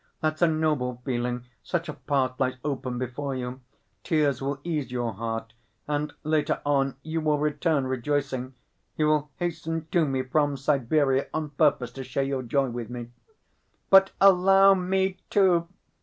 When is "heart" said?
5.13-5.53